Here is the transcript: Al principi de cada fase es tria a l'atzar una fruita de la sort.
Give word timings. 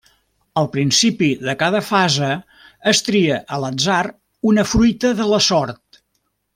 Al 0.61 0.69
principi 0.75 1.27
de 1.49 1.55
cada 1.59 1.81
fase 1.89 2.31
es 2.93 3.05
tria 3.11 3.39
a 3.59 3.63
l'atzar 3.67 4.01
una 4.55 4.69
fruita 4.75 5.17
de 5.23 5.33
la 5.35 5.45
sort. 5.53 6.05